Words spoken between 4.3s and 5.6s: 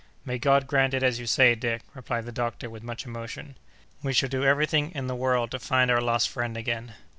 everything in the world to